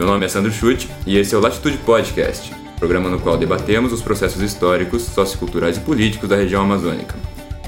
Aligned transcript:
Meu 0.00 0.06
nome 0.06 0.24
é 0.24 0.28
Sandro 0.30 0.50
Chute 0.50 0.88
e 1.06 1.18
esse 1.18 1.34
é 1.34 1.36
o 1.36 1.42
Latitude 1.42 1.76
Podcast, 1.76 2.54
programa 2.78 3.10
no 3.10 3.20
qual 3.20 3.36
debatemos 3.36 3.92
os 3.92 4.00
processos 4.00 4.40
históricos, 4.40 5.02
socioculturais 5.02 5.76
e 5.76 5.80
políticos 5.80 6.26
da 6.26 6.36
região 6.36 6.62
amazônica. 6.62 7.14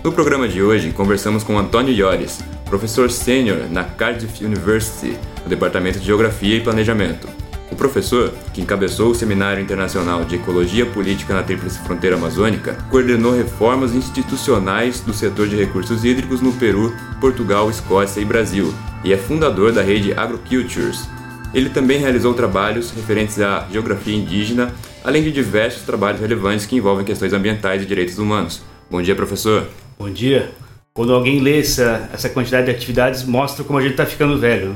No 0.02 0.10
programa 0.10 0.48
de 0.48 0.62
hoje, 0.62 0.92
conversamos 0.92 1.44
com 1.44 1.58
Antônio 1.58 1.92
Iores, 1.92 2.42
professor 2.64 3.10
sênior 3.10 3.68
na 3.70 3.84
Cardiff 3.84 4.42
University, 4.42 5.14
no 5.42 5.50
Departamento 5.50 5.98
de 5.98 6.06
Geografia 6.06 6.56
e 6.56 6.62
Planejamento. 6.62 7.28
O 7.70 7.76
professor, 7.76 8.32
que 8.54 8.62
encabeçou 8.62 9.10
o 9.10 9.14
Seminário 9.14 9.62
Internacional 9.62 10.24
de 10.24 10.36
Ecologia 10.36 10.86
Política 10.86 11.34
na 11.34 11.42
Tríplice 11.42 11.80
Fronteira 11.80 12.16
Amazônica, 12.16 12.78
coordenou 12.90 13.36
reformas 13.36 13.94
institucionais 13.94 15.00
do 15.00 15.12
setor 15.12 15.48
de 15.48 15.56
recursos 15.56 16.02
hídricos 16.02 16.40
no 16.40 16.52
Peru, 16.54 16.96
Portugal, 17.20 17.68
Escócia 17.68 18.22
e 18.22 18.24
Brasil, 18.24 18.72
e 19.04 19.12
é 19.12 19.18
fundador 19.18 19.70
da 19.70 19.82
rede 19.82 20.14
AgroCultures, 20.14 21.06
ele 21.54 21.68
também 21.70 21.98
realizou 21.98 22.34
trabalhos 22.34 22.90
referentes 22.90 23.40
à 23.40 23.66
geografia 23.70 24.14
indígena, 24.14 24.72
além 25.04 25.22
de 25.22 25.32
diversos 25.32 25.82
trabalhos 25.82 26.20
relevantes 26.20 26.66
que 26.66 26.76
envolvem 26.76 27.04
questões 27.04 27.32
ambientais 27.32 27.82
e 27.82 27.86
direitos 27.86 28.18
humanos. 28.18 28.62
Bom 28.90 29.02
dia, 29.02 29.14
professor. 29.14 29.66
Bom 29.98 30.10
dia. 30.10 30.50
Quando 30.94 31.12
alguém 31.14 31.40
lê 31.40 31.60
essa, 31.60 32.08
essa 32.12 32.28
quantidade 32.28 32.66
de 32.66 32.72
atividades, 32.72 33.24
mostra 33.24 33.64
como 33.64 33.78
a 33.78 33.82
gente 33.82 33.92
está 33.92 34.04
ficando 34.04 34.38
velho. 34.38 34.74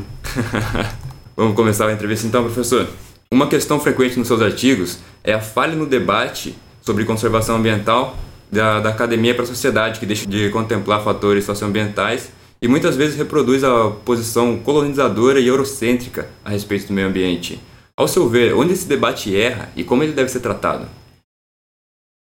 Vamos 1.37 1.55
começar 1.55 1.87
a 1.87 1.93
entrevista 1.93 2.27
então, 2.27 2.43
professor. 2.43 2.89
Uma 3.31 3.49
questão 3.49 3.79
frequente 3.79 4.19
nos 4.19 4.29
seus 4.29 4.41
artigos 4.41 4.99
é 5.23 5.35
a 5.35 5.41
falha 5.41 5.75
no 5.75 5.85
debate 5.85 6.57
sobre 6.81 7.05
conservação 7.05 7.57
ambiental 7.57 8.17
da, 8.51 8.81
da 8.81 8.91
academia 8.91 9.35
para 9.35 9.45
a 9.45 9.47
sociedade, 9.47 9.99
que 9.99 10.07
deixa 10.07 10.27
de 10.27 10.49
contemplar 10.51 11.03
fatores 11.03 11.45
socioambientais 11.45 12.31
e 12.61 12.69
muitas 12.69 12.97
vezes 12.97 13.17
reproduz 13.17 13.63
a 13.63 13.91
posição 13.91 14.59
colonizadora 14.59 15.41
e 15.41 15.47
eurocêntrica 15.47 16.29
a 16.45 16.51
respeito 16.51 16.87
do 16.87 16.93
meio 16.93 17.09
ambiente. 17.09 17.61
Ao 17.97 18.09
seu 18.09 18.29
ver, 18.29 18.55
onde 18.55 18.73
esse 18.73 18.87
debate 18.87 19.35
erra 19.37 19.71
e 19.75 19.85
como 19.85 20.03
ele 20.03 20.13
deve 20.13 20.29
ser 20.29 20.41
tratado? 20.41 20.89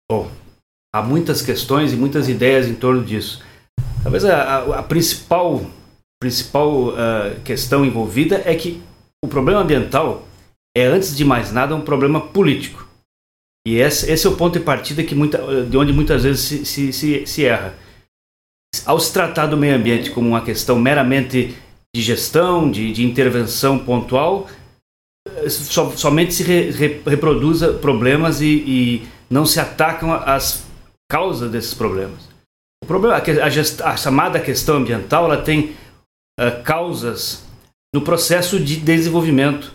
Bom, 0.10 0.30
há 0.94 1.02
muitas 1.02 1.42
questões 1.42 1.94
e 1.94 1.96
muitas 1.96 2.28
ideias 2.28 2.68
em 2.68 2.74
torno 2.74 3.04
disso. 3.04 3.44
Talvez 4.02 4.26
a, 4.26 4.42
a, 4.42 4.80
a 4.80 4.84
principal, 4.84 5.66
principal 6.20 6.90
uh, 6.90 7.40
questão 7.44 7.86
envolvida 7.86 8.42
é 8.46 8.56
que 8.56 8.82
o 9.24 9.28
problema 9.28 9.62
ambiental 9.62 10.26
é, 10.76 10.86
antes 10.86 11.16
de 11.16 11.26
mais 11.26 11.52
nada, 11.52 11.76
um 11.76 11.82
problema 11.82 12.22
político. 12.22 12.88
E 13.68 13.76
esse, 13.76 14.10
esse 14.10 14.26
é 14.26 14.30
o 14.30 14.36
ponto 14.36 14.58
de 14.58 14.66
partida 14.66 15.04
que 15.04 15.14
muita, 15.14 15.66
de 15.66 15.78
onde 15.78 15.92
muitas 15.92 16.24
vezes 16.24 16.42
se, 16.42 16.66
se, 16.66 16.94
se, 16.94 17.26
se 17.28 17.46
erra 17.46 17.76
ao 18.86 19.00
se 19.00 19.12
tratar 19.12 19.48
do 19.48 19.58
meio 19.58 19.76
ambiente 19.76 20.12
como 20.12 20.30
uma 20.30 20.42
questão 20.42 20.78
meramente 20.80 21.56
de 21.96 22.02
gestão, 22.02 22.70
de, 22.70 22.92
de 22.92 23.04
intervenção 23.04 23.80
pontual, 23.80 24.48
so, 25.50 25.98
somente 25.98 26.34
se 26.34 26.44
re, 26.44 26.72
re, 26.72 27.02
reproduz 27.06 27.62
problemas 27.82 28.42
e, 28.42 28.48
e, 28.48 29.08
não 29.30 29.46
se 29.46 29.60
atacam 29.60 30.12
as 30.14 30.66
causas 31.10 31.52
desses 31.52 31.74
problemas. 31.74 32.30
O 32.84 32.88
problema, 32.88 33.16
a, 33.16 33.50
gest, 33.50 33.82
a 33.82 33.96
chamada 33.96 34.40
questão 34.40 34.78
ambiental, 34.78 35.26
ela 35.26 35.42
tem 35.42 35.76
uh, 36.40 36.64
causas 36.64 37.44
no 37.94 38.02
processo 38.02 38.60
de 38.60 38.78
desenvolvimento, 38.78 39.74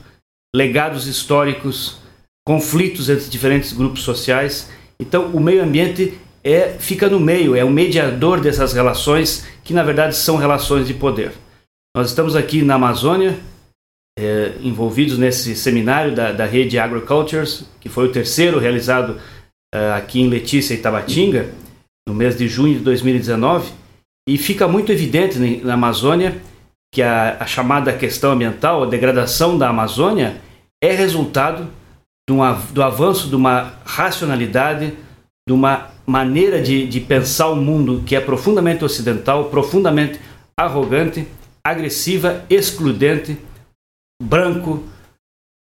legados 0.55 1.07
históricos, 1.07 2.01
conflitos 2.47 3.09
entre 3.09 3.29
diferentes 3.29 3.73
grupos 3.73 4.03
sociais. 4.03 4.71
Então, 4.99 5.27
o 5.29 5.41
meio 5.41 5.63
ambiente 5.63 6.19
é, 6.45 6.77
fica 6.79 7.09
no 7.09 7.19
meio, 7.19 7.57
é 7.57 7.65
o 7.65 7.71
mediador 7.71 8.41
dessas 8.41 8.75
relações, 8.75 9.47
que 9.65 9.73
na 9.73 9.83
verdade 9.83 10.15
são 10.15 10.37
relações 10.37 10.87
de 10.87 10.93
poder. 10.93 11.33
Nós 11.97 12.09
estamos 12.09 12.37
aqui 12.37 12.63
na 12.63 12.75
Amazônia, 12.75 13.39
é, 14.19 14.53
envolvidos 14.61 15.17
nesse 15.17 15.57
seminário 15.57 16.15
da, 16.15 16.33
da 16.33 16.45
rede 16.45 16.79
Agricultures, 16.79 17.65
que 17.81 17.89
foi 17.89 18.07
o 18.07 18.13
terceiro 18.13 18.59
realizado 18.59 19.19
é, 19.75 19.93
aqui 19.93 20.21
em 20.21 20.29
Letícia 20.29 20.75
e 20.75 20.79
Tabatinga, 20.79 21.51
no 22.07 22.15
mês 22.15 22.37
de 22.37 22.47
junho 22.47 22.75
de 22.75 22.85
2019, 22.85 23.73
e 24.29 24.37
fica 24.37 24.69
muito 24.69 24.93
evidente 24.93 25.39
na 25.39 25.75
Amazônia 25.75 26.41
que 26.93 27.03
a, 27.03 27.39
a 27.41 27.47
chamada 27.47 27.93
questão 27.93 28.33
ambiental, 28.33 28.83
a 28.83 28.87
degradação 28.87 29.59
da 29.59 29.69
Amazônia, 29.69 30.41
é 30.83 30.93
resultado 30.93 31.69
do, 32.29 32.37
do 32.73 32.83
avanço 32.83 33.29
de 33.29 33.35
uma 33.35 33.75
racionalidade, 33.85 34.95
de 35.47 35.53
uma 35.53 35.91
maneira 36.07 36.61
de, 36.61 36.87
de 36.87 37.01
pensar 37.01 37.49
o 37.49 37.57
mundo 37.57 38.03
que 38.07 38.17
é 38.17 38.21
profundamente 38.21 38.85
ocidental, 38.85 39.51
profundamente 39.51 40.21
arrogante, 40.59 41.27
agressiva, 41.67 42.45
excludente, 42.49 43.37
branco, 44.23 44.85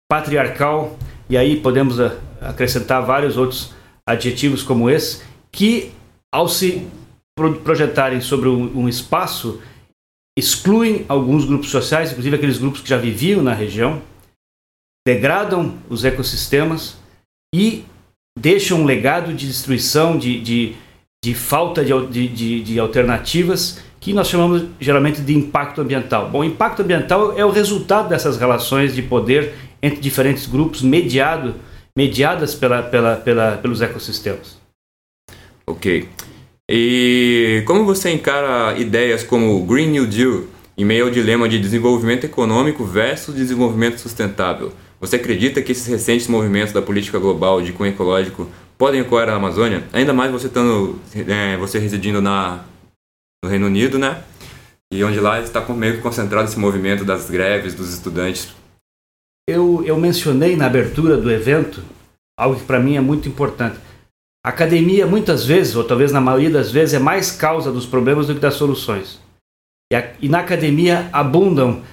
patriarcal, 0.09 0.97
e 1.29 1.37
aí 1.37 1.59
podemos 1.59 1.99
acrescentar 2.41 3.03
vários 3.03 3.37
outros 3.37 3.73
adjetivos 4.07 4.61
como 4.61 4.89
esse, 4.89 5.23
que 5.51 5.91
ao 6.33 6.47
se 6.47 6.87
projetarem 7.63 8.21
sobre 8.21 8.47
um, 8.49 8.87
espaço, 8.87 9.61
excluem 10.37 11.05
alguns 11.07 11.45
grupos 11.45 11.69
sociais, 11.69 12.11
inclusive 12.11 12.35
aqueles 12.35 12.57
grupos 12.57 12.81
que 12.81 12.89
já 12.89 12.97
viviam 12.97 13.41
na 13.41 13.53
região, 13.53 14.01
degradam 15.05 15.77
os 15.89 16.05
ecossistemas 16.05 16.97
e 17.53 17.85
deixa 18.37 18.75
um 18.75 18.85
legado 18.85 19.33
de 19.33 19.47
destruição, 19.47 20.17
de, 20.17 20.39
de, 20.41 20.75
de 21.23 21.33
falta 21.33 21.83
de, 21.83 22.27
de, 22.27 22.61
de, 22.61 22.79
alternativas, 22.79 23.79
que 23.99 24.13
nós 24.13 24.27
chamamos 24.27 24.65
geralmente 24.79 25.21
de 25.21 25.35
impacto 25.35 25.81
ambiental. 25.81 26.29
Bom, 26.29 26.43
impacto 26.43 26.81
ambiental 26.81 27.37
é 27.37 27.45
o 27.45 27.49
resultado 27.49 28.09
dessas 28.09 28.37
relações 28.37 28.93
de 28.93 29.01
poder 29.01 29.53
entre 29.81 29.99
diferentes 29.99 30.45
grupos 30.45 30.81
mediado, 30.81 31.55
mediadas 31.97 32.53
pela, 32.53 32.83
pela, 32.83 33.15
pela, 33.15 33.57
pelos 33.57 33.81
ecossistemas. 33.81 34.57
Ok. 35.65 36.09
E 36.69 37.63
como 37.65 37.85
você 37.85 38.11
encara 38.11 38.77
ideias 38.77 39.23
como 39.23 39.55
o 39.55 39.65
Green 39.65 39.87
New 39.87 40.07
Deal 40.07 40.43
em 40.77 40.83
meio 40.83 41.05
ao 41.05 41.11
dilema 41.11 41.47
de 41.47 41.57
desenvolvimento 41.59 42.25
econômico 42.25 42.83
versus 42.83 43.35
desenvolvimento 43.35 43.99
sustentável? 43.99 44.73
Você 45.05 45.17
acredita 45.17 45.61
que 45.61 45.71
esses 45.71 45.85
recentes 45.85 46.27
movimentos 46.27 46.73
da 46.73 46.81
política 46.81 47.19
global 47.19 47.61
de 47.61 47.71
cunho 47.71 47.91
ecológico 47.91 48.49
podem 48.75 49.01
ocorrer 49.01 49.27
na 49.27 49.35
Amazônia? 49.35 49.83
Ainda 49.93 50.11
mais 50.13 50.31
você 50.31 50.47
estando, 50.47 50.99
é, 51.15 51.55
você 51.57 51.77
residindo 51.77 52.23
na, 52.23 52.65
no 53.43 53.47
Reino 53.47 53.67
Unido, 53.67 53.99
né? 53.99 54.23
E 54.91 55.03
onde 55.03 55.19
lá 55.19 55.39
está 55.39 55.61
meio 55.75 55.97
que 55.97 56.01
concentrado 56.01 56.49
esse 56.49 56.57
movimento 56.57 57.05
das 57.05 57.29
greves 57.29 57.75
dos 57.75 57.93
estudantes. 57.93 58.55
Eu, 59.47 59.83
eu 59.85 59.95
mencionei 59.95 60.55
na 60.55 60.65
abertura 60.65 61.17
do 61.17 61.29
evento 61.31 61.83
algo 62.35 62.59
que 62.59 62.65
para 62.65 62.79
mim 62.79 62.97
é 62.97 63.01
muito 63.01 63.29
importante. 63.29 63.77
A 64.43 64.49
academia, 64.49 65.05
muitas 65.05 65.45
vezes, 65.45 65.75
ou 65.75 65.83
talvez 65.83 66.11
na 66.11 66.19
maioria 66.19 66.49
das 66.49 66.71
vezes, 66.71 66.95
é 66.95 66.99
mais 66.99 67.31
causa 67.31 67.71
dos 67.71 67.85
problemas 67.85 68.25
do 68.25 68.33
que 68.33 68.39
das 68.39 68.55
soluções. 68.55 69.21
E, 69.93 69.95
a, 69.95 70.13
e 70.19 70.27
na 70.27 70.39
academia 70.39 71.07
abundam 71.13 71.83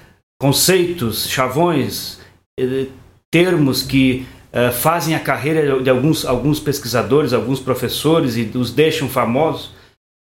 conceitos, 0.41 1.29
chavões, 1.29 2.19
eh, 2.59 2.87
termos 3.33 3.81
que 3.81 4.27
uh, 4.53 4.71
fazem 4.71 5.15
a 5.15 5.19
carreira 5.19 5.81
de 5.81 5.89
alguns, 5.89 6.23
alguns 6.23 6.59
pesquisadores, 6.59 7.33
alguns 7.33 7.59
professores 7.59 8.37
e 8.37 8.43
os 8.55 8.71
deixam 8.71 9.09
famosos 9.09 9.71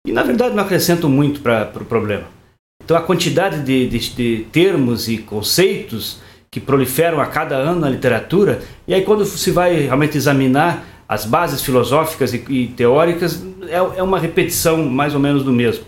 e 0.08 0.14
na 0.14 0.24
verdade 0.24 0.56
não 0.56 0.64
acrescentam 0.64 1.10
muito 1.10 1.42
para 1.42 1.64
o 1.64 1.72
pro 1.74 1.84
problema. 1.84 2.24
Então 2.82 2.96
a 2.96 3.02
quantidade 3.02 3.62
de, 3.62 3.90
de, 3.90 4.00
de, 4.16 4.46
termos 4.54 5.10
e 5.10 5.18
conceitos 5.18 6.22
que 6.50 6.62
proliferam 6.62 7.20
a 7.20 7.26
cada 7.26 7.58
ano 7.58 7.82
na 7.82 7.90
literatura 7.90 8.62
e 8.88 8.94
aí 8.94 9.02
quando 9.02 9.26
se 9.26 9.52
vai 9.52 9.82
realmente 9.82 10.18
examinar 10.18 10.86
as 11.06 11.26
bases 11.26 11.62
filosóficas 11.62 12.34
e, 12.34 12.38
e 12.48 12.68
teóricas 12.68 13.44
é, 13.68 13.76
é, 13.98 14.04
uma 14.04 14.18
repetição 14.18 14.82
mais 14.86 15.14
ou 15.14 15.20
menos 15.20 15.44
do 15.44 15.52
mesmo. 15.52 15.84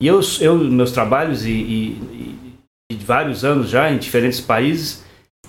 E 0.00 0.06
eu, 0.06 0.20
eu 0.40 0.56
meus 0.56 0.92
trabalhos 0.92 1.44
e, 1.44 1.50
e, 1.50 2.44
e 2.92 2.94
de 2.94 3.04
vários 3.04 3.44
anos 3.44 3.68
já 3.68 3.90
em 3.90 3.98
diferentes 3.98 4.40
países 4.40 5.02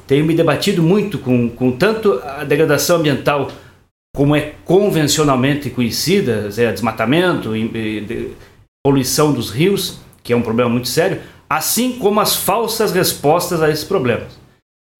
tenho 0.08 0.26
me 0.26 0.36
debatido 0.36 0.84
muito 0.84 1.18
com, 1.18 1.50
com 1.50 1.72
tanto 1.72 2.20
a 2.24 2.44
degradação 2.44 2.98
ambiental 2.98 3.52
como 4.16 4.36
é 4.36 4.54
convencionalmente 4.64 5.70
conhecida, 5.70 6.50
é, 6.58 6.72
desmatamento, 6.72 7.56
e, 7.56 7.66
e, 7.66 8.34
poluição 8.86 9.34
dos 9.34 9.50
rios, 9.50 10.00
que 10.22 10.34
é 10.34 10.36
um 10.36 10.42
problema 10.42 10.70
muito 10.70 10.88
sério, 10.88 11.22
assim 11.50 11.98
como 11.98 12.20
as 12.20 12.36
falsas 12.36 12.92
respostas 12.92 13.62
a 13.62 13.70
esses 13.70 13.84
problemas. 13.84 14.38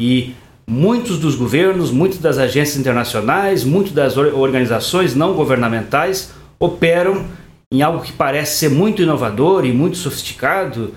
E 0.02 0.34
muitos 0.68 1.20
dos 1.20 1.36
governos, 1.36 1.92
muitas 1.92 2.20
das 2.20 2.38
agências 2.38 2.78
internacionais, 2.78 3.64
muitas 3.64 3.94
das 3.94 4.18
organizações 4.18 5.14
não 5.14 5.34
governamentais 5.34 6.34
operam 6.60 7.26
em 7.72 7.82
algo 7.82 8.02
que 8.02 8.14
parece 8.14 8.58
ser 8.58 8.70
muito 8.70 9.02
inovador 9.02 9.66
e 9.66 9.72
muito 9.72 9.98
sofisticado 9.98 10.94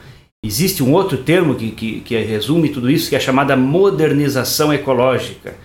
Existe 0.46 0.80
um 0.80 0.92
outro 0.92 1.18
termo 1.18 1.56
que, 1.56 1.72
que, 1.72 2.00
que 2.02 2.16
resume 2.22 2.68
tudo 2.68 2.88
isso, 2.88 3.08
que 3.08 3.16
é 3.16 3.18
a 3.18 3.20
chamada 3.20 3.56
modernização 3.56 4.72
ecológica. 4.72 5.56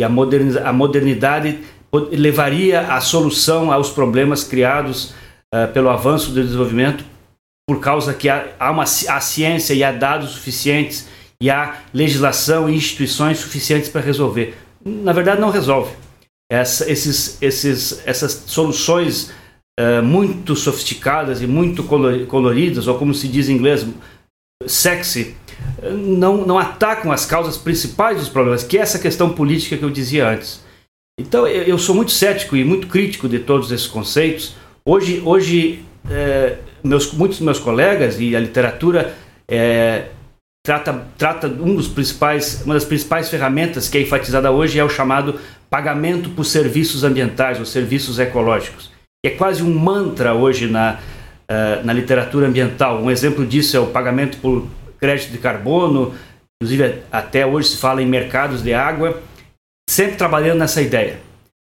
E 0.00 0.04
a, 0.04 0.08
moderniza, 0.08 0.62
a 0.66 0.72
modernidade 0.72 1.58
levaria 2.12 2.80
a 2.94 3.00
solução 3.00 3.72
aos 3.72 3.90
problemas 3.90 4.44
criados 4.44 5.12
uh, 5.52 5.72
pelo 5.74 5.90
avanço 5.90 6.30
do 6.30 6.42
desenvolvimento, 6.42 7.04
por 7.68 7.80
causa 7.80 8.14
que 8.14 8.28
há, 8.28 8.52
há 8.58 8.70
uma, 8.70 8.84
a 8.84 9.20
ciência 9.20 9.74
e 9.74 9.82
há 9.82 9.90
dados 9.90 10.30
suficientes 10.30 11.08
e 11.42 11.50
há 11.50 11.80
legislação 11.92 12.70
e 12.70 12.76
instituições 12.76 13.38
suficientes 13.38 13.88
para 13.88 14.00
resolver. 14.00 14.56
Na 14.84 15.12
verdade, 15.12 15.40
não 15.40 15.50
resolve. 15.50 15.92
Essa, 16.50 16.90
esses, 16.90 17.36
esses, 17.42 18.02
essas 18.06 18.44
soluções 18.46 19.32
uh, 19.78 20.02
muito 20.02 20.54
sofisticadas 20.54 21.42
e 21.42 21.46
muito 21.48 21.82
coloridas, 21.82 22.86
ou 22.86 22.96
como 22.96 23.12
se 23.12 23.26
diz 23.26 23.48
em 23.48 23.54
inglês, 23.54 23.84
sexy, 24.66 25.34
não, 25.82 26.46
não 26.46 26.58
atacam 26.58 27.10
as 27.10 27.24
causas 27.24 27.56
principais 27.56 28.18
dos 28.18 28.28
problemas, 28.28 28.62
que 28.62 28.78
é 28.78 28.80
essa 28.80 28.98
questão 28.98 29.30
política 29.30 29.76
que 29.76 29.84
eu 29.84 29.90
dizia 29.90 30.28
antes. 30.28 30.64
Então, 31.18 31.46
eu, 31.46 31.62
eu 31.64 31.78
sou 31.78 31.94
muito 31.94 32.12
cético 32.12 32.56
e 32.56 32.64
muito 32.64 32.86
crítico 32.86 33.28
de 33.28 33.38
todos 33.38 33.70
esses 33.72 33.86
conceitos. 33.86 34.54
Hoje, 34.84 35.22
hoje 35.24 35.84
é, 36.08 36.58
meus, 36.82 37.12
muitos 37.12 37.38
dos 37.38 37.44
meus 37.44 37.58
colegas 37.58 38.18
e 38.18 38.34
a 38.34 38.40
literatura 38.40 39.14
é, 39.48 40.06
trata, 40.64 41.06
trata 41.18 41.46
um 41.46 41.74
dos 41.74 41.88
principais, 41.88 42.62
uma 42.64 42.74
das 42.74 42.84
principais 42.84 43.28
ferramentas 43.28 43.88
que 43.88 43.98
é 43.98 44.02
enfatizada 44.02 44.50
hoje 44.50 44.78
é 44.78 44.84
o 44.84 44.88
chamado 44.88 45.38
pagamento 45.68 46.30
por 46.30 46.44
serviços 46.44 47.04
ambientais 47.04 47.58
ou 47.58 47.66
serviços 47.66 48.18
ecológicos. 48.18 48.90
É 49.24 49.30
quase 49.30 49.62
um 49.62 49.78
mantra 49.78 50.32
hoje 50.34 50.66
na, 50.66 50.98
uh, 51.50 51.84
na 51.84 51.92
literatura 51.92 52.46
ambiental. 52.46 53.02
Um 53.02 53.10
exemplo 53.10 53.44
disso 53.44 53.76
é 53.76 53.80
o 53.80 53.88
pagamento 53.88 54.38
por 54.38 54.66
crédito 54.98 55.32
de 55.32 55.38
carbono, 55.38 56.14
inclusive 56.62 57.02
até 57.10 57.44
hoje 57.44 57.70
se 57.70 57.76
fala 57.78 58.02
em 58.02 58.06
mercados 58.06 58.62
de 58.62 58.72
água, 58.72 59.20
sempre 59.88 60.16
trabalhando 60.16 60.60
nessa 60.60 60.80
ideia. 60.80 61.20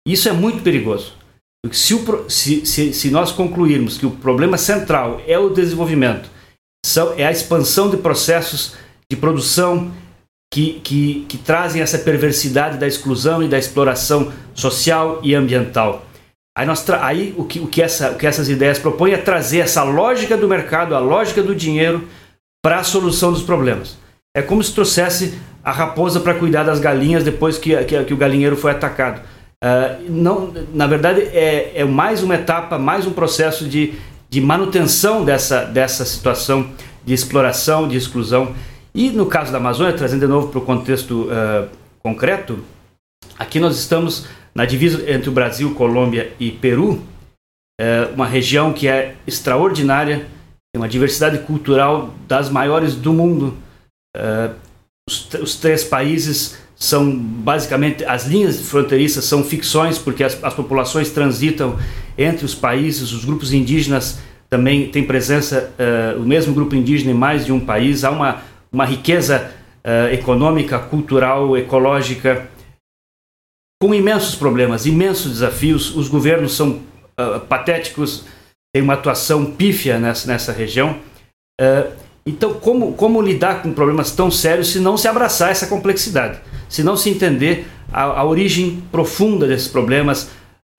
Isso 0.05 0.27
é 0.27 0.33
muito 0.33 0.61
perigoso. 0.61 1.17
Porque 1.63 1.77
se, 1.77 1.93
o, 1.93 2.29
se, 2.29 2.65
se, 2.65 2.93
se 2.93 3.11
nós 3.11 3.31
concluirmos 3.31 3.97
que 3.97 4.05
o 4.05 4.11
problema 4.11 4.57
central 4.57 5.21
é 5.27 5.37
o 5.37 5.49
desenvolvimento, 5.49 6.29
são, 6.85 7.13
é 7.17 7.25
a 7.25 7.31
expansão 7.31 7.89
de 7.89 7.97
processos 7.97 8.75
de 9.11 9.17
produção 9.17 9.91
que, 10.51 10.79
que, 10.79 11.25
que 11.27 11.37
trazem 11.37 11.81
essa 11.81 11.99
perversidade 11.99 12.77
da 12.77 12.87
exclusão 12.87 13.43
e 13.43 13.47
da 13.47 13.57
exploração 13.57 14.31
social 14.55 15.19
e 15.21 15.35
ambiental. 15.35 16.05
Aí, 16.59 16.65
nós 16.65 16.85
aí 16.89 17.33
o, 17.37 17.45
que, 17.45 17.57
o, 17.61 17.67
que 17.67 17.81
essa, 17.81 18.11
o 18.11 18.15
que 18.17 18.27
essas 18.27 18.49
ideias 18.49 18.77
propõem 18.77 19.13
é 19.13 19.17
trazer 19.17 19.59
essa 19.59 19.81
lógica 19.81 20.35
do 20.35 20.45
mercado, 20.45 20.93
a 20.93 20.99
lógica 20.99 21.41
do 21.41 21.55
dinheiro, 21.55 22.05
para 22.61 22.79
a 22.79 22.83
solução 22.83 23.31
dos 23.31 23.41
problemas. 23.41 23.97
É 24.35 24.41
como 24.41 24.61
se 24.61 24.73
trouxesse 24.73 25.39
a 25.63 25.71
raposa 25.71 26.19
para 26.19 26.33
cuidar 26.33 26.63
das 26.63 26.81
galinhas 26.81 27.23
depois 27.23 27.57
que, 27.57 27.81
que, 27.85 28.03
que 28.03 28.13
o 28.13 28.17
galinheiro 28.17 28.57
foi 28.57 28.71
atacado. 28.71 29.21
Uh, 29.63 30.11
não, 30.11 30.53
na 30.73 30.85
verdade, 30.85 31.21
é, 31.31 31.71
é 31.75 31.85
mais 31.85 32.23
uma 32.23 32.35
etapa, 32.35 32.77
mais 32.77 33.07
um 33.07 33.13
processo 33.13 33.63
de, 33.63 33.93
de 34.29 34.41
manutenção 34.41 35.23
dessa, 35.23 35.63
dessa 35.63 36.03
situação 36.03 36.71
de 37.05 37.13
exploração, 37.13 37.87
de 37.87 37.95
exclusão. 37.95 38.53
E 38.93 39.11
no 39.11 39.27
caso 39.27 39.49
da 39.49 39.59
Amazônia, 39.59 39.93
trazendo 39.93 40.19
de 40.19 40.27
novo 40.27 40.49
para 40.49 40.59
o 40.59 40.65
contexto 40.65 41.29
uh, 41.29 41.69
concreto, 42.03 42.59
aqui 43.37 43.61
nós 43.61 43.77
estamos 43.77 44.27
na 44.53 44.65
divisa 44.65 45.09
entre 45.09 45.29
o 45.29 45.31
Brasil, 45.31 45.73
Colômbia 45.75 46.33
e 46.39 46.51
Peru, 46.51 47.01
uh, 47.79 48.13
uma 48.13 48.25
região 48.25 48.73
que 48.73 48.87
é 48.87 49.15
extraordinária, 49.25 50.27
tem 50.73 50.81
uma 50.81 50.89
diversidade 50.89 51.39
cultural 51.39 52.13
das 52.27 52.49
maiores 52.49 52.95
do 52.95 53.13
mundo. 53.13 53.57
Uh, 54.15 54.53
os, 55.09 55.33
os 55.35 55.55
três 55.55 55.83
países 55.83 56.57
são 56.75 57.13
basicamente 57.13 58.05
as 58.05 58.25
linhas 58.25 58.61
fronteiriças 58.61 59.25
são 59.25 59.43
ficções 59.43 59.97
porque 59.97 60.23
as, 60.23 60.41
as, 60.41 60.53
populações 60.53 61.09
transitam 61.11 61.77
entre 62.17 62.45
os 62.45 62.55
países, 62.55 63.11
os 63.11 63.25
grupos 63.25 63.51
indígenas 63.51 64.19
também 64.49 64.89
têm 64.89 65.03
presença, 65.03 65.71
uh, 65.77 66.21
o 66.21 66.25
mesmo 66.25 66.53
grupo 66.53 66.75
indígena 66.75 67.11
em 67.11 67.13
mais 67.13 67.45
de 67.45 67.51
um 67.51 67.59
país, 67.59 68.03
há 68.03 68.09
uma, 68.09 68.41
uma 68.71 68.85
riqueza 68.85 69.51
uh, 69.83 70.13
econômica, 70.13 70.79
cultural, 70.79 71.55
ecológica, 71.55 72.47
com 73.81 73.93
imensos 73.93 74.35
problemas, 74.35 74.85
imensos 74.85 75.31
desafios, 75.31 75.95
os 75.95 76.07
governos 76.07 76.55
são 76.55 76.81
uh, 77.19 77.39
patéticos, 77.47 78.25
têm 78.73 78.83
uma 78.83 78.93
atuação 78.93 79.45
pífia 79.45 79.97
nessa, 79.97 80.27
nessa 80.27 80.51
região. 80.51 80.97
então, 82.25 82.53
como, 82.53 82.93
como 82.93 83.21
lidar 83.21 83.61
com 83.61 83.73
problemas 83.73 84.11
tão 84.11 84.29
sérios 84.29 84.71
se 84.71 84.79
não 84.79 84.95
se 84.95 85.07
abraçar 85.07 85.49
essa 85.49 85.67
complexidade? 85.67 86.39
se 86.69 86.83
não 86.83 86.95
se 86.95 87.09
entender 87.09 87.67
a, 87.91 88.03
a 88.03 88.23
origem 88.23 88.81
profunda 88.91 89.47
desses 89.47 89.67
problemas 89.67 90.29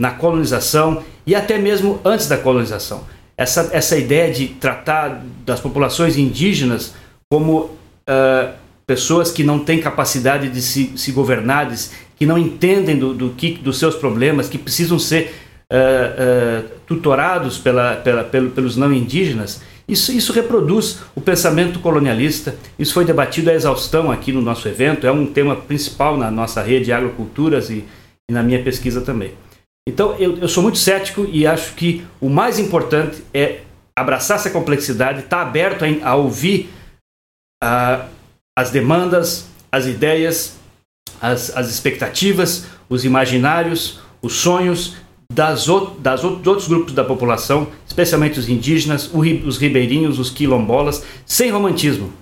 na 0.00 0.12
colonização 0.12 1.02
e 1.26 1.34
até 1.34 1.58
mesmo 1.58 2.00
antes 2.04 2.28
da 2.28 2.38
colonização. 2.38 3.04
Essa, 3.36 3.68
essa 3.72 3.98
ideia 3.98 4.32
de 4.32 4.48
tratar 4.48 5.22
das 5.44 5.60
populações 5.60 6.16
indígenas 6.16 6.94
como 7.30 7.58
uh, 7.58 8.54
pessoas 8.86 9.30
que 9.30 9.42
não 9.42 9.58
têm 9.58 9.80
capacidade 9.80 10.48
de 10.48 10.62
se, 10.62 10.92
se 10.96 11.10
governar, 11.12 11.68
de, 11.68 11.90
que 12.20 12.26
não 12.26 12.36
entendem 12.36 12.98
do, 12.98 13.14
do 13.14 13.30
que, 13.30 13.52
dos 13.52 13.78
seus 13.78 13.94
problemas, 13.94 14.46
que 14.46 14.58
precisam 14.58 14.98
ser 14.98 15.34
uh, 15.72 16.66
uh, 16.66 16.70
tutorados 16.86 17.56
pela, 17.56 17.96
pela, 17.96 18.22
pelos 18.24 18.76
não 18.76 18.92
indígenas, 18.92 19.62
isso, 19.88 20.12
isso 20.12 20.32
reproduz 20.32 21.00
o 21.16 21.20
pensamento 21.20 21.80
colonialista. 21.80 22.54
Isso 22.78 22.92
foi 22.92 23.04
debatido 23.04 23.50
à 23.50 23.54
exaustão 23.54 24.12
aqui 24.12 24.32
no 24.32 24.42
nosso 24.42 24.68
evento, 24.68 25.06
é 25.06 25.10
um 25.10 25.26
tema 25.26 25.56
principal 25.56 26.18
na 26.18 26.30
nossa 26.30 26.62
rede 26.62 26.84
de 26.84 26.92
agroculturas 26.92 27.70
e, 27.70 27.84
e 28.30 28.32
na 28.32 28.42
minha 28.42 28.62
pesquisa 28.62 29.00
também. 29.00 29.32
Então, 29.88 30.14
eu, 30.16 30.36
eu, 30.36 30.48
sou 30.48 30.62
muito 30.62 30.78
cético 30.78 31.26
e 31.32 31.46
acho 31.46 31.74
que 31.74 32.06
o 32.20 32.28
mais 32.28 32.58
importante 32.58 33.24
é 33.32 33.62
abraçar 33.98 34.36
essa 34.36 34.50
complexidade, 34.50 35.20
estar 35.20 35.38
tá 35.38 35.42
aberto 35.42 35.84
a, 35.84 36.10
a 36.10 36.14
ouvir 36.14 36.68
uh, 37.64 38.04
as 38.56 38.70
demandas, 38.70 39.48
as 39.72 39.86
ideias, 39.86 40.59
as, 41.20 41.56
as 41.56 41.70
expectativas, 41.70 42.66
os 42.88 43.04
imaginários, 43.04 44.00
os 44.22 44.34
sonhos 44.34 44.96
das, 45.32 45.66
das 45.98 46.24
outros 46.24 46.66
grupos 46.66 46.92
da 46.92 47.04
população, 47.04 47.68
especialmente 47.86 48.38
os 48.38 48.48
indígenas, 48.48 49.10
os 49.12 49.58
ribeirinhos, 49.58 50.18
os 50.18 50.30
quilombolas, 50.30 51.04
sem 51.24 51.50
romantismo. 51.50 52.12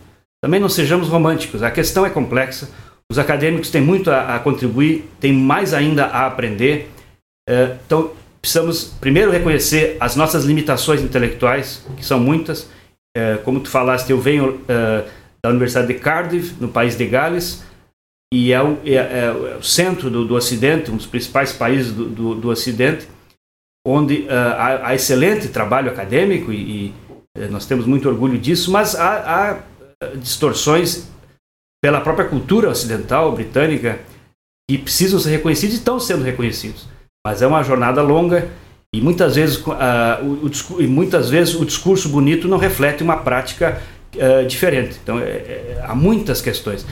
Também 0.42 0.60
não 0.60 0.68
sejamos 0.68 1.08
românticos, 1.08 1.62
a 1.62 1.70
questão 1.70 2.04
é 2.04 2.10
complexa, 2.10 2.68
os 3.10 3.18
acadêmicos 3.18 3.70
têm 3.70 3.80
muito 3.80 4.10
a, 4.10 4.36
a 4.36 4.38
contribuir, 4.38 5.08
têm 5.18 5.32
mais 5.32 5.72
ainda 5.72 6.04
a 6.04 6.26
aprender. 6.26 6.90
É, 7.48 7.76
então, 7.86 8.10
precisamos 8.40 8.84
primeiro 9.00 9.30
reconhecer 9.30 9.96
as 9.98 10.14
nossas 10.14 10.44
limitações 10.44 11.00
intelectuais, 11.00 11.84
que 11.96 12.04
são 12.04 12.20
muitas. 12.20 12.68
É, 13.16 13.38
como 13.38 13.60
tu 13.60 13.70
falaste, 13.70 14.10
eu 14.10 14.20
venho 14.20 14.60
é, 14.68 15.04
da 15.42 15.50
Universidade 15.50 15.86
de 15.88 15.94
Cardiff, 15.94 16.54
no 16.60 16.68
país 16.68 16.96
de 16.96 17.06
Gales, 17.06 17.64
e 18.32 18.52
é 18.52 18.62
o, 18.62 18.78
é, 18.84 18.94
é 18.94 19.56
o 19.58 19.62
centro 19.62 20.10
do, 20.10 20.24
do, 20.24 20.34
Ocidente, 20.34 20.90
um 20.90 20.96
dos 20.96 21.06
principais 21.06 21.52
países 21.52 21.92
do, 21.92 22.08
do, 22.08 22.34
do 22.34 22.48
Ocidente, 22.48 23.08
onde 23.86 24.22
uh, 24.22 24.30
há, 24.30 24.88
há, 24.88 24.94
excelente 24.94 25.48
trabalho 25.48 25.90
acadêmico 25.90 26.52
e, 26.52 26.56
e, 26.56 26.94
eh, 27.36 27.48
nós 27.48 27.64
temos 27.64 27.86
muito 27.86 28.08
orgulho 28.08 28.38
disso, 28.38 28.70
mas 28.70 28.94
há, 28.94 29.12
há 29.24 29.62
eh, 30.02 30.16
distorções 30.16 31.08
pela 31.82 32.00
própria 32.00 32.28
cultura 32.28 32.68
ocidental 32.68 33.32
britânica 33.32 34.00
que 34.68 34.76
precisam 34.76 35.18
ser 35.18 35.30
reconhecidos 35.30 35.76
e 35.76 35.78
estão 35.78 35.98
sendo 35.98 36.22
reconhecidos. 36.22 36.86
Mas 37.26 37.40
é 37.40 37.46
uma 37.46 37.62
jornada 37.62 38.02
longa 38.02 38.50
e 38.94 39.00
muitas 39.00 39.36
vezes, 39.36 39.58
uh, 39.58 39.72
o, 40.22 40.50
o, 40.74 40.82
muitas 40.88 41.30
vezes 41.30 41.54
o 41.54 41.64
discurso 41.64 42.08
bonito 42.08 42.48
não 42.48 42.58
reflete 42.58 43.02
uma 43.02 43.18
prática 43.18 43.82
uh, 44.16 44.46
diferente. 44.46 44.98
Então, 45.02 45.18
é, 45.18 45.22
é, 45.22 45.84
há 45.86 45.94
muitas 45.94 46.40
questões, 46.40 46.86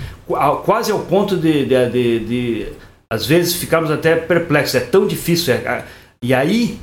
quase 0.65 0.91
ao 0.93 1.01
ponto 1.01 1.37
de, 1.37 1.65
de, 1.65 1.91
de, 1.91 2.19
de 2.21 2.73
às 3.11 3.25
vezes, 3.25 3.55
ficarmos 3.55 3.91
até 3.91 4.17
perplexos. 4.17 4.75
É 4.75 4.81
tão 4.81 5.07
difícil. 5.07 5.55
É, 5.55 5.85
e 6.23 6.35
aí, 6.35 6.79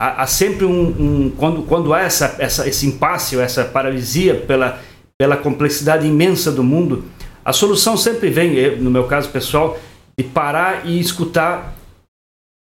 há, 0.00 0.22
há 0.22 0.26
sempre 0.26 0.64
um, 0.64 0.86
um, 0.86 1.30
quando, 1.36 1.62
quando 1.62 1.92
há 1.92 2.02
essa, 2.02 2.36
essa, 2.38 2.68
esse 2.68 2.86
impasse, 2.86 3.38
essa 3.38 3.64
paralisia 3.64 4.36
pela, 4.36 4.80
pela 5.18 5.36
complexidade 5.36 6.06
imensa 6.06 6.52
do 6.52 6.62
mundo, 6.62 7.04
a 7.44 7.52
solução 7.52 7.96
sempre 7.96 8.30
vem, 8.30 8.76
no 8.76 8.90
meu 8.90 9.04
caso 9.04 9.28
pessoal, 9.28 9.78
de 10.18 10.24
parar 10.24 10.86
e 10.86 10.98
escutar 10.98 11.74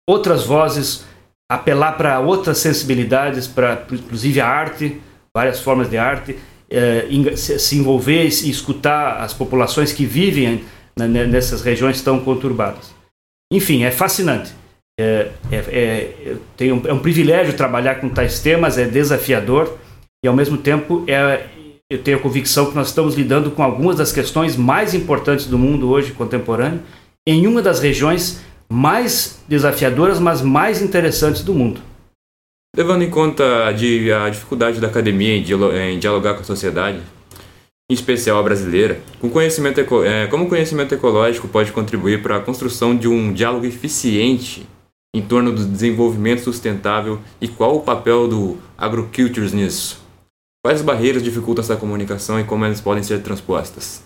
outras 0.10 0.46
vozes, 0.46 1.06
apelar 1.52 1.94
para 1.94 2.20
outras 2.20 2.58
sensibilidades, 2.58 3.46
para 3.46 3.86
inclusive 3.92 4.40
a 4.40 4.48
arte, 4.48 5.00
várias 5.36 5.60
formas 5.60 5.90
de 5.90 5.98
arte, 5.98 6.38
eh, 6.72 7.36
se 7.36 7.78
envolver 7.78 8.24
e 8.24 8.50
escutar 8.50 9.18
as 9.22 9.34
populações 9.34 9.92
que 9.92 10.06
vivem 10.06 10.64
nessas 10.96 11.62
regiões 11.62 12.02
tão 12.02 12.20
conturbadas. 12.20 12.94
Enfim, 13.52 13.84
é 13.84 13.92
fascinante. 13.92 14.54
É, 15.00 15.32
é, 15.52 16.38
é, 16.60 16.74
um, 16.74 16.82
é 16.86 16.94
um 16.94 17.00
privilégio 17.00 17.54
trabalhar 17.54 17.96
com 17.96 18.10
tais 18.10 18.40
temas, 18.40 18.78
é 18.78 18.86
desafiador 18.86 19.78
e 20.24 20.28
ao 20.28 20.36
mesmo 20.36 20.58
tempo 20.58 21.04
é, 21.08 21.48
eu 21.90 22.02
tenho 22.04 22.18
a 22.18 22.22
convicção 22.22 22.70
que 22.70 22.76
nós 22.76 22.88
estamos 22.88 23.16
lidando 23.16 23.52
com 23.52 23.64
algumas 23.64 23.98
das 23.98 24.12
questões 24.12 24.56
mais 24.56 24.94
importantes 24.94 25.48
do 25.48 25.58
mundo 25.58 25.90
hoje 25.90 26.12
contemporâneo 26.12 26.82
em 27.28 27.48
uma 27.48 27.62
das 27.62 27.80
regiões 27.80 28.42
mais 28.72 29.40
desafiadoras, 29.48 30.20
mas 30.20 30.42
mais 30.42 30.82
interessantes 30.82 31.44
do 31.44 31.54
mundo. 31.54 31.82
Levando 32.76 33.04
em 33.04 33.10
conta 33.10 33.68
a, 33.68 33.72
dificuldade 33.72 34.80
da 34.80 34.88
academia 34.88 35.36
em, 35.36 36.00
dialogar 36.00 36.36
com 36.36 36.40
a 36.42 36.46
sociedade, 36.46 37.02
em 37.90 37.94
especial 37.94 38.40
a 38.40 38.44
brasileira, 38.44 39.02
com 39.20 39.30
conhecimento 39.30 39.82
é, 40.06 40.28
como 40.28 40.46
o 40.46 40.50
conhecimento 40.50 40.96
ecológico 40.96 41.50
pode 41.50 41.74
contribuir 41.74 42.24
para 42.24 42.38
a 42.38 42.42
construção 42.42 42.96
de 42.96 43.10
um 43.10 43.34
diálogo 43.34 43.66
eficiente 43.66 44.66
em 45.14 45.22
torno 45.22 45.52
do 45.52 45.66
desenvolvimento 45.66 46.42
sustentável 46.42 47.20
e 47.42 47.48
qual 47.50 47.76
o 47.76 47.82
papel 47.82 48.30
do 48.30 48.58
agrocultures 48.78 49.52
nisso? 49.52 50.02
Quais 50.64 50.82
barreiras 50.82 51.22
dificultam 51.22 51.62
essa 51.62 51.76
comunicação 51.76 52.40
e 52.40 52.46
como 52.46 52.64
elas 52.64 52.80
podem 52.80 53.04
ser 53.04 53.22
transpostas? 53.22 54.02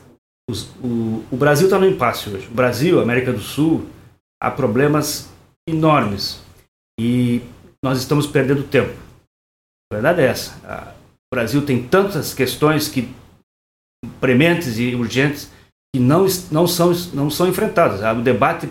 Os, 0.49 0.69
o, 0.83 1.23
o, 1.31 1.37
Brasil 1.37 1.67
está 1.67 1.77
no 1.77 1.87
impasse 1.87 2.29
hoje. 2.29 2.47
O 2.47 2.53
Brasil, 2.55 2.99
América 2.99 3.31
do 3.31 3.41
Sul, 3.41 3.85
há 4.41 4.49
problemas 4.49 5.29
enormes 5.67 6.39
e 6.99 7.41
nós 7.85 7.99
estamos 7.99 8.25
perdendo 8.25 8.63
tempo. 8.63 8.95
A 9.91 9.95
verdade 9.95 10.21
é 10.21 10.25
essa. 10.25 10.55
O 11.31 11.35
Brasil 11.35 11.61
tem 11.61 11.83
tantas 11.83 12.33
questões 12.33 12.87
que 12.87 13.07
prementes 14.19 14.79
e 14.79 14.95
urgentes 14.95 15.51
que 15.93 16.01
não, 16.01 16.25
não, 16.51 16.65
são, 16.65 16.91
não 17.13 17.29
são 17.29 17.47
enfrentadas. 17.47 18.01
O 18.17 18.23
debate 18.23 18.67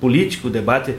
político, 0.00 0.48
o 0.48 0.50
debate 0.50 0.96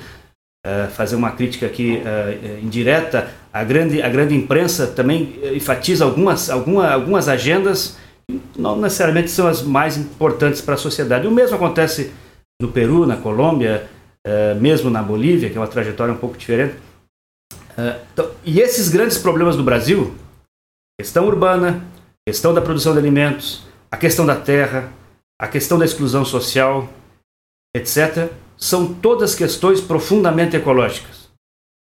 Uh, 0.67 0.89
fazer 0.89 1.15
uma 1.15 1.29
crítica 1.29 1.67
aqui 1.67 2.01
uh, 2.01 2.65
indireta, 2.65 3.29
a 3.53 3.63
grande, 3.63 4.01
a 4.01 4.10
grande 4.10 4.34
imprensa 4.34 4.88
também 4.88 5.39
enfatiza 5.53 6.03
algumas, 6.03 6.50
alguma, 6.50 6.89
algumas 6.89 7.29
agendas 7.29 7.98
que 8.27 8.41
não 8.57 8.75
necessariamente 8.75 9.29
são 9.29 9.45
as 9.45 9.62
mais 9.62 9.95
importantes 9.95 10.62
para 10.62 10.74
a 10.74 10.77
sociedade. 10.77 11.27
O 11.27 11.31
mesmo 11.31 11.55
acontece 11.55 12.12
no 12.60 12.69
Peru, 12.69 13.05
na 13.05 13.15
Colômbia, 13.15 13.88
uh, 14.25 14.60
mesmo 14.60 14.89
na 14.89 15.03
Bolívia, 15.03 15.51
que 15.51 15.55
é 15.55 15.62
uma 15.62 15.67
trajetória 15.67 16.12
um 16.12 16.17
pouco 16.17 16.36
diferente. 16.36 16.74
Então, 18.13 18.32
e 18.44 18.60
esses 18.60 18.89
grandes 18.89 19.17
problemas 19.17 19.55
do 19.55 19.63
Brasil, 19.63 20.15
questão 21.00 21.25
urbana, 21.25 21.84
questão 22.27 22.53
da 22.53 22.62
produção 22.62 22.94
de 22.94 23.00
alimentos, 23.00 23.63
a 23.91 23.98
questão 23.98 24.25
da 24.25 24.36
terra, 24.36 24.91
a 25.39 25.48
questão 25.48 25.77
da 25.77 25.86
exclusão 25.86 26.24
social, 26.24 26.89
etc., 27.75 28.29
são 28.58 28.94
todas 28.94 29.36
questões 29.36 29.82
profundamente 29.82 30.55
ecológicas. 30.55 31.29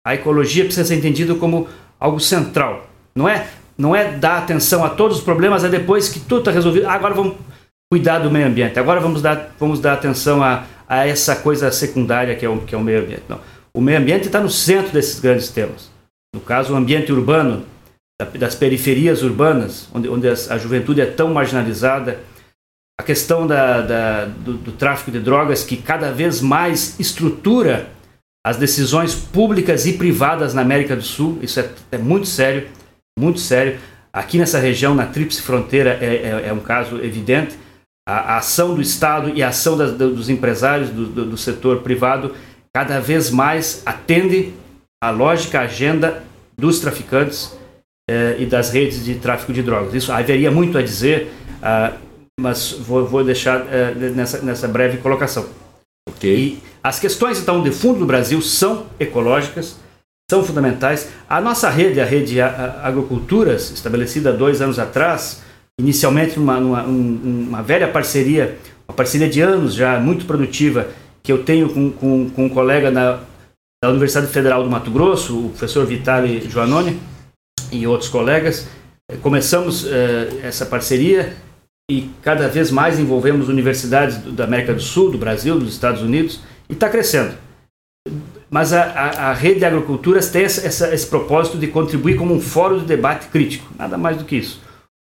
A 0.07 0.15
ecologia 0.15 0.65
precisa 0.65 0.87
ser 0.87 0.97
entendida 0.97 1.35
como 1.35 1.69
algo 2.01 2.19
central. 2.19 2.89
Não 3.15 3.29
é, 3.29 3.49
não 3.77 3.95
é 3.95 4.17
dar 4.17 4.39
atenção 4.39 4.85
a 4.85 4.89
todos 4.89 5.19
os 5.19 5.25
problemas, 5.25 5.65
é 5.65 5.69
depois 5.69 6.09
que 6.09 6.21
tudo 6.21 6.39
está 6.39 6.51
resolvido. 6.51 6.89
agora 6.89 7.15
vamos 7.15 7.37
cuidar 7.93 8.21
do 8.21 8.31
meio 8.31 8.47
ambiente. 8.47 8.79
Agora 8.79 9.01
vamos 9.01 9.21
dar, 9.21 9.55
vamos 9.59 9.81
dar 9.81 9.95
atenção 9.95 10.43
a, 10.43 10.65
a 10.89 11.07
essa 11.07 11.37
coisa 11.37 11.71
secundária 11.71 12.35
que 12.35 12.45
é 12.45 12.49
o, 12.49 12.61
que 12.61 12.75
é 12.75 12.79
o 12.79 12.83
meio 12.83 13.03
ambiente. 13.03 13.25
Não. 13.29 13.41
O 13.77 13.81
meio 13.83 13.99
ambiente 13.99 14.25
está 14.27 14.41
no 14.41 14.49
centro 14.49 14.91
desses 14.91 15.21
grandes 15.21 15.51
temas. 15.51 15.91
No 16.35 16.41
caso, 16.41 16.73
o 16.73 16.77
ambiente 16.77 17.13
urbano, 17.13 17.67
das 18.39 18.55
periferias 18.55 19.23
urbanas, 19.23 19.87
onde, 19.93 20.09
onde 20.09 20.27
a 20.27 20.57
juventude 20.57 21.03
é 21.03 21.05
tão 21.05 21.35
marginalizada, 21.35 22.19
a 22.99 23.03
questão 23.03 23.47
da, 23.47 23.83
da, 23.83 24.25
do, 24.25 24.55
do, 24.55 24.73
tráfico 24.73 25.11
de 25.11 25.21
drogas 25.21 25.63
que 25.63 25.77
cada 25.77 26.11
vez 26.11 26.41
mais 26.41 26.99
estrutura 26.99 27.91
as 28.47 28.57
decisões 28.57 29.15
públicas 29.15 29.85
e 29.85 29.93
privadas 29.93 30.55
na 30.55 30.63
América 30.63 30.97
do 30.97 31.03
Sul. 31.03 31.39
Isso 31.43 31.61
é, 31.61 31.69
é 31.93 31.99
muito 31.99 32.27
sério, 32.27 32.69
muito 33.19 33.41
sério. 33.41 33.79
Aqui 34.11 34.39
nessa 34.39 34.59
região, 34.59 34.95
na 34.95 35.05
Tríplice 35.05 35.43
Fronteira, 35.43 35.99
é, 36.01 36.07
é, 36.07 36.49
é 36.49 36.53
um 36.55 36.61
caso 36.61 36.97
evidente. 37.05 37.59
A, 38.09 38.35
a, 38.35 38.37
ação 38.39 38.75
do 38.75 38.81
Estado 38.81 39.33
e 39.35 39.43
a 39.43 39.49
ação 39.49 39.77
das, 39.77 39.93
dos 39.93 40.31
empresários 40.31 40.89
do, 40.89 41.07
do, 41.07 41.25
do, 41.27 41.37
setor 41.37 41.83
privado 41.83 42.35
cada 42.77 43.01
vez 43.01 43.31
mais 43.31 43.81
atende 43.87 44.53
à 45.03 45.09
lógica, 45.09 45.61
agenda 45.61 46.23
dos 46.59 46.79
traficantes 46.79 47.57
eh, 48.07 48.37
e 48.39 48.45
das 48.45 48.69
redes 48.69 49.03
de 49.03 49.15
tráfico 49.15 49.51
de 49.51 49.63
drogas. 49.63 49.95
Isso 49.95 50.13
haveria 50.13 50.51
muito 50.51 50.77
a 50.77 50.83
dizer. 50.83 51.33
Ah, 51.63 51.95
mas 52.39 52.73
vou, 52.73 53.07
vou 53.07 53.25
deixar 53.25 53.67
é, 53.73 53.95
nessa, 53.95 54.43
nessa 54.43 54.69
breve 54.69 54.99
colocação. 54.99 55.47
Ok. 56.07 56.31
E 56.31 56.63
as 56.83 57.01
questões, 57.01 57.41
então, 57.41 57.63
de 57.63 57.71
fundo 57.71 58.01
do 58.01 58.05
Brasil 58.05 58.43
são 58.43 58.85
ecológicas, 59.01 59.77
são 60.31 60.45
fundamentais. 60.45 61.09
A 61.27 61.41
nossa 61.41 61.71
rede, 61.71 61.99
a 61.99 62.05
rede 62.05 62.39
Agroculturas, 62.43 63.71
estabelecida 63.71 64.35
dois 64.35 64.61
anos 64.61 64.79
atrás, 64.79 65.41
inicialmente 65.81 66.39
uma, 66.39 66.59
uma, 66.59 66.83
uma 66.83 67.63
velha 67.63 67.89
parceria, 67.89 68.59
uma 68.87 68.95
parceria 68.95 69.31
de 69.31 69.41
anos 69.41 69.73
já, 69.73 69.99
muito 69.99 70.27
produtiva, 70.27 70.89
que 71.27 71.33
eu 71.33 71.43
tenho 71.43 71.69
com, 71.69 71.91
com, 71.91 72.31
com 72.31 72.47
um 72.47 72.49
colega 72.49 72.89
na, 72.89 73.19
da 73.83 73.91
Universidade 73.91 74.29
Federal 74.29 74.63
do 74.63 74.71
Mato 74.71 74.93
Grosso, 74.93 75.47
o 75.47 75.49
professor 75.49 75.85
Vitali 75.85 76.49
Joanoni, 76.49 77.01
e 77.73 77.85
outros 77.85 78.09
colegas. 78.09 78.69
Começamos 79.23 79.83
uh, 79.83 79.89
essa 80.41 80.65
parceria 80.65 81.37
e 81.91 82.13
cada 82.23 82.47
vez 82.47 82.71
mais 82.71 83.01
envolvemos 83.01 83.49
universidades 83.49 84.19
da 84.19 84.45
América 84.45 84.73
do 84.73 84.81
Sul, 84.81 85.11
do 85.11 85.19
Brasil, 85.19 85.59
dos 85.59 85.73
Estados 85.73 86.01
Unidos, 86.01 86.43
e 86.69 86.75
está 86.75 86.89
crescendo. 86.89 87.35
Mas 88.49 88.73
a, 88.73 88.85
a, 88.85 89.31
a, 89.31 89.33
rede 89.33 89.59
de 89.59 89.65
agroculturas 89.65 90.31
tem 90.31 90.45
essa, 90.45 90.65
essa, 90.65 90.95
esse 90.95 91.09
propósito 91.09 91.59
de 91.59 91.67
contribuir 91.67 92.17
como 92.17 92.33
um 92.33 92.41
fórum 92.41 92.79
de 92.79 92.85
debate 92.85 93.27
crítico, 93.27 93.67
nada 93.77 93.99
mais 93.99 94.17
do 94.17 94.25
que 94.25 94.37
isso. 94.37 94.61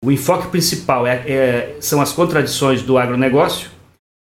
O 0.05 0.13
enfoque 0.13 0.47
principal 0.53 1.05
é, 1.05 1.17
é, 1.29 1.77
são 1.81 2.01
as 2.01 2.13
contradições 2.13 2.81
do 2.83 2.97
agronegócio, 2.97 3.71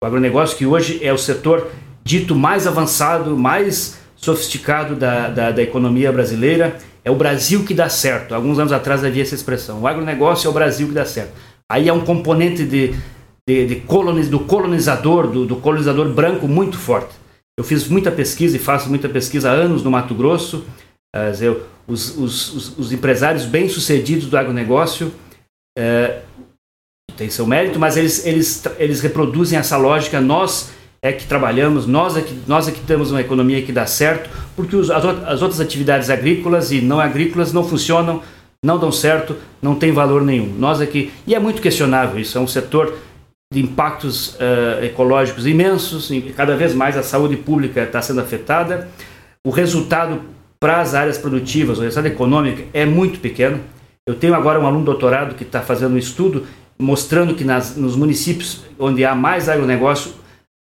o 0.02 0.06
agronegócio 0.06 0.56
que 0.56 0.64
hoje 0.64 1.00
é 1.02 1.12
o 1.12 1.18
setor 1.18 1.70
dito 2.04 2.34
mais 2.34 2.66
avançado, 2.66 3.36
mais 3.36 3.98
sofisticado 4.16 4.94
da, 4.94 5.28
da, 5.28 5.50
da 5.50 5.62
economia 5.62 6.12
brasileira, 6.12 6.78
é 7.04 7.10
o 7.10 7.16
Brasil 7.16 7.64
que 7.64 7.74
dá 7.74 7.88
certo. 7.88 8.34
Alguns 8.34 8.58
anos 8.58 8.72
atrás 8.72 9.04
havia 9.04 9.22
essa 9.22 9.34
expressão, 9.34 9.82
o 9.82 9.86
agronegócio 9.86 10.46
é 10.46 10.50
o 10.50 10.54
Brasil 10.54 10.88
que 10.88 10.94
dá 10.94 11.04
certo. 11.04 11.32
Aí 11.70 11.88
é 11.88 11.92
um 11.92 12.00
componente 12.00 12.64
de, 12.64 12.94
de, 13.46 13.66
de 13.66 14.28
do 14.30 14.40
colonizador, 14.40 15.26
do, 15.26 15.44
do, 15.44 15.56
colonizador 15.56 16.08
branco 16.12 16.46
muito 16.48 16.78
forte. 16.78 17.14
Eu 17.58 17.64
fiz 17.64 17.88
muita 17.88 18.10
pesquisa 18.10 18.56
e 18.56 18.60
faço 18.60 18.88
muita 18.88 19.08
pesquisa 19.08 19.50
há 19.50 19.52
anos 19.52 19.82
no 19.82 19.90
Mato 19.90 20.14
Grosso. 20.14 20.64
Uh, 21.14 21.60
os, 21.86 22.16
os, 22.16 22.54
os, 22.54 22.78
os, 22.78 22.92
empresários 22.92 23.44
bem-sucedidos 23.44 24.26
do 24.26 24.36
agronegócio 24.36 25.08
uh, 25.78 26.27
têm 27.18 27.28
seu 27.28 27.46
mérito, 27.46 27.78
mas 27.78 27.96
eles, 27.96 28.24
eles, 28.24 28.62
eles 28.78 29.00
reproduzem 29.00 29.58
essa 29.58 29.76
lógica. 29.76 30.20
Nós 30.20 30.70
é 31.02 31.12
que 31.12 31.26
trabalhamos, 31.26 31.86
nós 31.86 32.16
é 32.16 32.22
que, 32.22 32.38
nós 32.46 32.68
é 32.68 32.72
que 32.72 32.80
temos 32.80 33.10
uma 33.10 33.20
economia 33.20 33.60
que 33.62 33.72
dá 33.72 33.84
certo, 33.84 34.30
porque 34.56 34.74
os, 34.74 34.90
as, 34.90 35.04
as 35.04 35.42
outras 35.42 35.60
atividades 35.60 36.08
agrícolas 36.08 36.72
e 36.72 36.80
não 36.80 36.98
agrícolas 36.98 37.52
não 37.52 37.64
funcionam 37.64 38.22
não 38.64 38.76
dão 38.76 38.90
certo, 38.90 39.36
não 39.62 39.76
tem 39.76 39.92
valor 39.92 40.22
nenhum. 40.22 40.52
Nós 40.58 40.80
aqui, 40.80 41.12
e 41.24 41.34
é 41.34 41.38
muito 41.38 41.62
questionável 41.62 42.20
isso, 42.20 42.36
é 42.36 42.40
um 42.40 42.46
setor 42.46 42.92
de 43.52 43.60
impactos 43.60 44.34
uh, 44.34 44.84
ecológicos 44.84 45.46
imensos, 45.46 46.10
e 46.10 46.20
cada 46.36 46.56
vez 46.56 46.74
mais 46.74 46.96
a 46.96 47.02
saúde 47.02 47.36
pública 47.36 47.84
está 47.84 48.02
sendo 48.02 48.20
afetada, 48.20 48.88
o 49.46 49.50
resultado 49.50 50.20
para 50.60 50.80
as 50.80 50.92
áreas 50.92 51.16
produtivas, 51.16 51.78
o 51.78 51.82
resultado 51.82 52.12
econômico 52.12 52.62
é 52.74 52.84
muito 52.84 53.20
pequeno. 53.20 53.60
Eu 54.06 54.16
tenho 54.16 54.34
agora 54.34 54.58
um 54.58 54.66
aluno 54.66 54.84
doutorado 54.84 55.36
que 55.36 55.44
está 55.44 55.60
fazendo 55.60 55.94
um 55.94 55.98
estudo 55.98 56.44
mostrando 56.78 57.34
que 57.34 57.44
nas, 57.44 57.76
nos 57.76 57.96
municípios 57.96 58.62
onde 58.78 59.04
há 59.04 59.14
mais 59.14 59.48
agronegócio, 59.48 60.12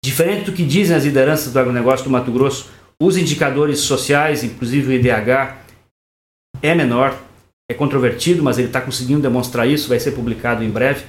diferente 0.05 0.47
do 0.47 0.53
que 0.53 0.65
dizem 0.65 0.97
as 0.97 1.05
lideranças 1.05 1.53
do 1.53 1.59
agronegócio 1.59 2.05
do 2.05 2.11
Mato 2.11 2.33
Grosso, 2.33 2.69
os 3.01 3.17
indicadores 3.17 3.81
sociais, 3.81 4.43
inclusive 4.45 4.89
o 4.89 4.93
IDH, 4.93 5.57
é 6.63 6.75
menor, 6.75 7.17
é 7.71 7.75
controvertido, 7.75 8.43
mas 8.43 8.59
ele 8.59 8.67
está 8.67 8.81
conseguindo 8.81 9.21
demonstrar 9.21 9.67
isso, 9.67 9.89
vai 9.89 10.01
ser 10.01 10.11
publicado 10.11 10.63
em 10.65 10.71
breve. 10.71 11.05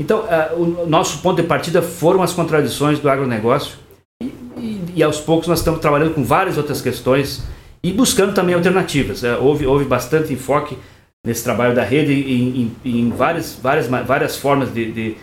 Então, 0.00 0.20
uh, 0.20 0.60
o 0.60 0.86
nosso 0.86 1.18
ponto 1.18 1.40
de 1.40 1.48
partida 1.48 1.82
foram 1.82 2.22
as 2.22 2.32
contradições 2.32 2.98
do 2.98 3.08
agronegócio 3.08 3.76
e, 4.22 4.26
e, 4.58 4.84
e, 4.96 5.02
aos 5.02 5.20
poucos 5.20 5.48
nós 5.48 5.58
estamos 5.58 5.80
trabalhando 5.80 6.14
com 6.14 6.22
várias 6.22 6.56
outras 6.56 6.80
questões 6.80 7.42
e 7.82 7.92
buscando 7.92 8.34
também 8.34 8.54
alternativas. 8.54 9.22
Uh, 9.22 9.38
houve, 9.40 9.66
houve 9.66 9.84
bastante 9.84 10.32
enfoque 10.32 10.76
nesse 11.24 11.44
trabalho 11.44 11.74
da 11.74 11.84
rede 11.84 12.12
em, 12.12 12.74
em, 12.84 12.98
em 12.98 13.10
várias, 13.10 13.54
várias, 13.54 13.86
várias 13.86 14.36
formas 14.36 14.72
de, 14.72 14.92
de, 14.92 15.16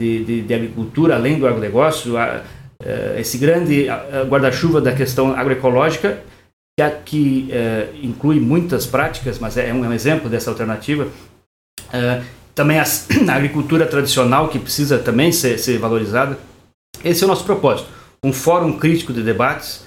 de, 0.00 0.42
de, 0.42 0.54
agricultura, 0.54 1.14
além 1.14 1.38
do 1.38 1.46
agronegócio. 1.46 2.14
Uh, 2.16 3.18
esse 3.18 3.38
grande 3.38 3.86
guarda-chuva 4.28 4.80
da 4.80 4.94
questão 4.94 5.34
agroecológica 5.34 6.22
que, 6.78 6.90
que 7.04 7.50
uh, 7.50 7.96
inclui 8.06 8.38
muitas 8.38 8.86
práticas, 8.86 9.38
mas 9.38 9.56
é 9.56 9.72
um, 9.72 9.84
é 9.84 9.88
um 9.88 9.92
exemplo 9.92 10.28
dessa 10.28 10.50
alternativa. 10.50 11.08
Uh, 11.88 12.24
também 12.54 12.78
a, 12.78 12.84
a, 13.28 13.34
agricultura 13.34 13.86
tradicional, 13.86 14.48
que 14.48 14.58
precisa 14.58 14.98
também 14.98 15.32
ser, 15.32 15.58
ser, 15.58 15.78
valorizada. 15.78 16.38
Esse 17.04 17.22
é 17.22 17.26
o 17.26 17.28
nosso 17.28 17.44
propósito. 17.44 17.88
Um 18.24 18.32
fórum 18.32 18.78
crítico 18.78 19.12
de 19.12 19.22
debates. 19.22 19.86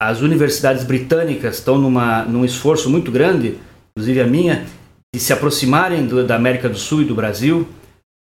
As 0.00 0.20
universidades 0.20 0.84
britânicas 0.84 1.58
estão 1.58 1.76
numa, 1.76 2.22
num 2.22 2.44
esforço 2.44 2.88
muito 2.88 3.10
grande, 3.10 3.58
inclusive 3.98 4.20
a 4.20 4.26
minha, 4.26 4.64
de 5.12 5.20
se 5.20 5.32
aproximarem 5.32 6.06
do, 6.06 6.24
da 6.24 6.36
América 6.36 6.68
do 6.68 6.78
Sul 6.78 7.02
e 7.02 7.04
do 7.04 7.16
Brasil 7.16 7.66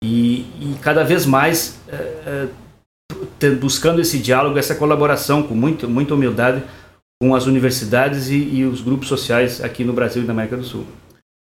e, 0.03 0.41
e 0.61 0.77
cada 0.83 1.05
vez 1.05 1.25
mais 1.25 1.79
buscando 3.61 4.01
esse 4.01 4.19
diálogo, 4.19 4.59
essa 4.59 4.75
colaboração 4.75 5.43
com 5.45 5.55
muito, 5.55 5.89
muita 5.89 6.15
humildade 6.15 6.63
com 7.23 7.35
as 7.35 7.47
universidades 7.47 8.29
e, 8.29 8.37
e 8.37 8.65
os 8.65 8.81
grupos 8.81 9.07
sociais 9.07 9.63
aqui 9.63 9.85
no 9.85 9.93
Brasil 9.93 10.25
e 10.25 10.27
na 10.27 10.33
América 10.33 10.57
do 10.57 10.65
Sul. 10.65 10.85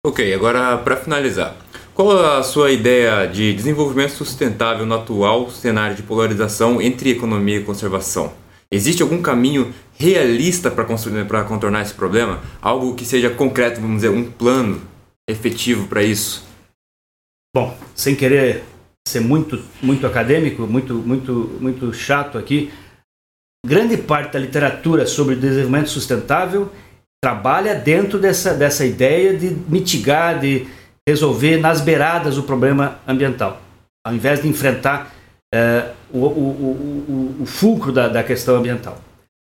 Ok, 0.03 0.33
agora 0.33 0.77
para 0.77 0.97
finalizar, 0.97 1.55
Qual 1.93 2.11
a 2.11 2.43
sua 2.43 2.71
ideia 2.71 3.25
de 3.25 3.51
desenvolvimento 3.53 4.11
sustentável 4.11 4.85
no 4.85 4.93
atual 4.93 5.49
cenário 5.49 5.95
de 5.95 6.03
polarização 6.03 6.79
entre 6.79 7.09
economia 7.09 7.57
e 7.57 7.63
conservação? 7.63 8.33
Existe 8.71 9.01
algum 9.01 9.21
caminho 9.21 9.73
realista 9.97 10.69
para 10.69 11.43
contornar 11.43 11.81
esse 11.81 11.93
problema? 11.93 12.41
Algo 12.61 12.95
que 12.95 13.05
seja 13.05 13.29
concreto, 13.29 13.79
vamos 13.79 13.97
dizer, 13.97 14.09
um 14.09 14.29
plano 14.29 14.81
efetivo 15.27 15.87
para 15.87 16.03
isso? 16.03 16.45
Bom, 17.55 17.77
sem 17.95 18.15
querer 18.15 18.63
ser 19.07 19.21
muito, 19.21 19.63
muito 19.81 20.05
acadêmico, 20.05 20.67
muito, 20.67 20.95
muito, 20.95 21.57
muito 21.61 21.93
chato 21.93 22.37
aqui, 22.37 22.71
grande 23.65 23.97
parte 23.97 24.33
da 24.33 24.39
literatura 24.39 25.07
sobre 25.07 25.35
desenvolvimento 25.35 25.89
sustentável 25.89 26.71
trabalha 27.23 27.73
dentro 27.73 28.19
dessa, 28.19 28.53
dessa 28.53 28.85
ideia 28.85 29.35
de 29.35 29.49
mitigar, 29.49 30.39
de 30.39 30.67
resolver 31.07 31.57
nas 31.57 31.81
beiradas 31.81 32.37
o 32.37 32.43
problema 32.43 32.99
ambiental, 33.07 33.61
ao 34.05 34.13
invés 34.13 34.41
de 34.41 34.47
enfrentar 34.47 35.13
é, 35.53 35.91
o, 36.17 36.27
o, 36.27 37.37
o, 37.39 37.43
o, 37.43 37.45
fulcro 37.45 37.91
da, 37.91 38.07
da, 38.07 38.23
questão 38.23 38.55
ambiental. 38.55 38.99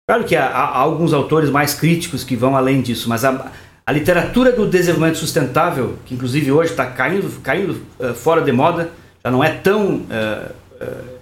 Claro 0.10 0.24
que 0.24 0.36
há, 0.36 0.46
há, 0.46 0.78
alguns 0.78 1.14
autores 1.14 1.50
mais 1.50 1.74
críticos 1.74 2.24
que 2.24 2.36
vão 2.36 2.56
além 2.56 2.82
disso, 2.82 3.10
mas 3.10 3.26
a, 3.26 3.52
a 3.86 3.92
literatura 3.92 4.52
do 4.52 4.68
desenvolvimento 4.68 5.18
sustentável, 5.18 5.98
que 6.06 6.14
inclusive 6.14 6.52
hoje 6.52 6.72
está 6.72 6.86
caindo, 6.86 7.42
caindo 7.42 7.82
uh, 8.00 8.14
fora 8.14 8.42
de 8.42 8.52
moda, 8.52 8.92
já 9.24 9.32
não 9.32 9.44
é 9.44 9.52
tão, 9.52 9.96
uh, 9.96 10.52
uh, 10.82 11.20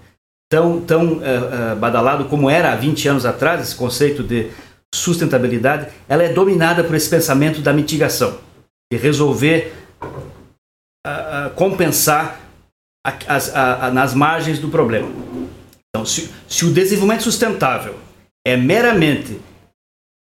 tão, 0.49 0.81
tão 0.81 1.21
badalado 1.79 2.25
como 2.25 2.49
era 2.49 2.71
há 2.71 2.75
20 2.75 3.07
anos 3.07 3.25
atrás, 3.25 3.61
esse 3.61 3.75
conceito 3.75 4.23
de 4.23 4.51
sustentabilidade, 4.93 5.87
ela 6.07 6.23
é 6.23 6.31
dominada 6.31 6.83
por 6.83 6.95
esse 6.95 7.09
pensamento 7.09 7.61
da 7.61 7.73
mitigação, 7.73 8.37
de 8.91 8.97
resolver 8.97 9.73
compensar 11.55 12.39
a, 13.05 13.85
a, 13.87 13.91
nas 13.91 14.13
margens 14.13 14.57
do 14.57 14.69
problema. 14.69 15.07
Então, 15.95 16.05
se, 16.05 16.29
se 16.49 16.65
o 16.65 16.73
desenvolvimento 16.73 17.23
sustentável 17.23 17.95
é 18.45 18.57
meramente 18.57 19.39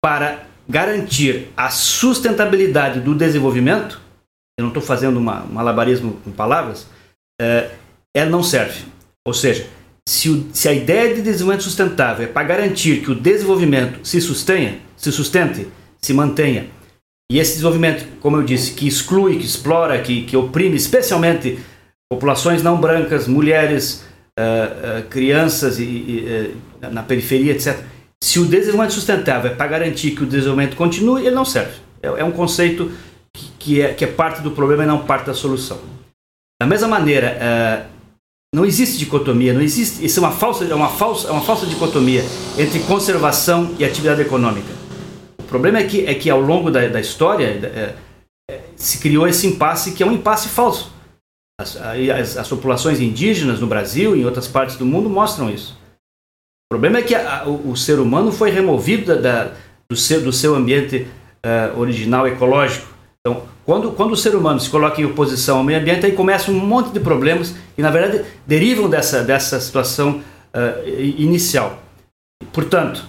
para 0.03 0.47
garantir 0.67 1.49
a 1.55 1.69
sustentabilidade 1.69 3.01
do 3.01 3.15
desenvolvimento, 3.15 4.01
eu 4.59 4.63
não 4.63 4.69
estou 4.69 4.83
fazendo 4.83 5.19
uma, 5.19 5.43
um 5.43 5.53
malabarismo 5.53 6.13
com 6.25 6.33
palavras, 6.33 6.87
é, 7.39 7.71
ela 8.17 8.31
não 8.31 8.43
serve. 8.43 8.87
Ou 9.27 9.35
seja, 9.35 9.69
se, 10.09 10.31
o, 10.31 10.49
se, 10.55 10.71
a 10.71 10.73
ideia 10.73 11.15
de 11.15 11.21
desenvolvimento 11.21 11.65
sustentável 11.65 12.27
é 12.27 12.33
para 12.33 12.49
garantir 12.49 13.03
que 13.03 13.11
o 13.11 13.15
desenvolvimento 13.15 14.01
se 14.09 14.23
sustenha, 14.23 14.79
se 14.97 15.13
sustente, 15.13 15.69
se 16.01 16.15
mantenha, 16.15 16.71
e 17.31 17.39
esse 17.39 17.53
desenvolvimento, 17.53 18.07
como 18.21 18.39
eu 18.39 18.43
disse, 18.43 18.73
que 18.73 18.89
exclui, 18.89 19.37
que 19.39 19.45
explora, 19.45 20.01
que, 20.01 20.23
que 20.23 20.35
oprime 20.35 20.77
especialmente 20.77 21.59
populações 22.11 22.63
não 22.63 22.81
brancas, 22.81 23.29
mulheres, 23.29 24.09
uh, 24.39 25.01
uh, 25.01 25.09
crianças 25.09 25.79
e, 25.79 25.85
e 25.85 26.55
uh, 26.83 26.91
na 26.93 27.03
periferia, 27.03 27.53
etc. 27.53 27.79
Se 28.23 28.39
o 28.39 28.45
desenvolvimento 28.47 28.93
sustentável 28.93 29.51
é 29.51 29.55
para 29.55 29.67
garantir 29.67 30.13
que 30.13 30.23
o 30.23 30.27
desenvolvimento 30.27 30.77
continue, 30.77 31.23
ele 31.23 31.35
não 31.35 31.45
serve. 31.45 31.75
É, 32.03 32.09
é 32.09 32.25
um 32.25 32.31
conceito 32.31 32.91
que, 33.35 33.51
que, 33.59 33.81
é, 33.83 33.95
que 33.95 34.05
é 34.05 34.09
parte 34.09 34.41
do 34.41 34.53
problema 34.53 34.85
e 34.85 34.87
não 34.87 35.05
parte 35.05 35.27
da 35.27 35.35
solução. 35.35 35.79
Da 36.61 36.67
mesma 36.67 36.89
maneira, 36.89 37.89
não 38.53 38.65
existe 38.65 38.99
dicotomia, 38.99 39.53
não 39.53 39.61
existe. 39.61 40.05
Isso 40.05 40.19
é 40.19 40.23
uma 40.23 40.33
falsa, 40.33 40.65
é 40.65 40.75
uma 40.75 40.89
falsa, 40.89 41.29
é 41.29 41.31
uma 41.31 41.43
falsa 41.43 41.67
dicotomia 41.67 42.25
entre 42.59 42.81
conservação 42.81 43.77
e 43.79 43.85
atividade 43.85 44.23
econômica. 44.23 44.73
O 45.39 45.45
problema 45.45 45.79
é 45.79 45.85
que, 45.85 46.05
é 46.05 46.15
que 46.15 46.29
ao 46.29 46.41
longo 46.41 46.69
da, 46.71 46.89
da 46.89 47.01
história 47.01 47.45
é, 47.45 47.95
é, 48.51 48.61
se 48.75 48.99
criou 48.99 49.29
esse 49.29 49.47
impasse 49.47 49.93
que 49.93 50.03
é 50.03 50.07
um 50.07 50.13
impasse 50.13 50.49
falso. 50.49 50.93
As, 51.61 51.77
as, 51.77 52.37
as, 52.37 52.49
populações 52.49 53.01
indígenas 53.01 53.59
no 53.59 53.67
Brasil 53.67 54.15
e 54.15 54.21
em 54.21 54.25
outras 54.25 54.47
partes 54.47 54.77
do 54.77 54.87
mundo 54.87 55.11
mostram 55.11 55.51
isso. 55.51 55.77
O 56.71 56.75
problema 56.75 56.99
é 56.99 57.03
que 57.03 57.17
a, 57.17 57.45
o, 57.47 57.73
o, 57.73 57.77
ser 57.77 57.99
humano 57.99 58.31
foi 58.31 58.51
removido 58.51 59.07
da, 59.07 59.21
da, 59.21 59.53
do, 59.91 59.97
seu, 59.97 60.21
do 60.21 60.33
seu 60.33 60.55
ambiente 60.55 61.09
uh, 61.45 61.79
original 61.81 62.29
ecológico. 62.29 62.87
Então, 63.21 63.43
quando, 63.65 63.91
quando 63.91 64.13
o 64.13 64.17
ser 64.17 64.37
humano 64.37 64.61
se 64.61 64.71
coloca 64.71 65.01
em 65.01 65.05
oposição 65.05 65.59
ao 65.59 65.65
meio 65.65 65.81
ambiente, 65.81 66.07
aí 66.07 66.13
começa 66.13 66.51
um 66.51 66.55
monte 66.55 66.93
de 66.93 67.01
problemas 67.01 67.55
que, 67.75 67.83
na 67.83 67.91
verdade, 67.91 68.25
derivam 68.47 68.89
dessa, 68.89 69.25
dessa 69.25 69.59
situação 69.59 70.23
uh, 70.55 70.89
inicial. 70.89 71.83
Portanto, 72.53 73.05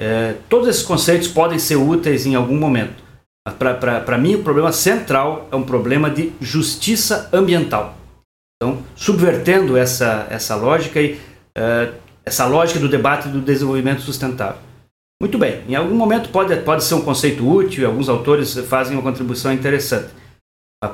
uh, 0.00 0.36
todos 0.48 0.68
esses 0.68 0.82
conceitos 0.82 1.28
podem 1.28 1.58
ser 1.58 1.76
úteis 1.76 2.24
em 2.24 2.34
algum 2.34 2.56
momento. 2.56 3.09
Para 3.58 4.18
mim, 4.18 4.34
o 4.34 4.42
problema 4.42 4.70
central 4.72 5.48
é 5.50 5.56
um 5.56 5.62
problema 5.62 6.10
de 6.10 6.32
justiça 6.40 7.28
ambiental. 7.32 7.96
Então, 8.62 8.82
subvertendo 8.94 9.76
essa, 9.76 10.26
essa 10.28 10.54
lógica 10.54 11.00
e 11.00 11.14
uh, 11.14 11.94
essa 12.24 12.44
lógica 12.46 12.78
do 12.78 12.88
debate 12.88 13.28
do 13.28 13.40
desenvolvimento 13.40 14.02
sustentável. 14.02 14.60
Muito 15.20 15.38
bem, 15.38 15.62
em 15.68 15.74
algum 15.74 15.94
momento 15.94 16.30
pode, 16.30 16.54
pode 16.62 16.84
ser 16.84 16.94
um 16.94 17.02
conceito 17.02 17.46
útil, 17.46 17.86
alguns 17.86 18.08
autores 18.08 18.54
fazem 18.68 18.96
uma 18.96 19.02
contribuição 19.02 19.52
interessante. 19.52 20.10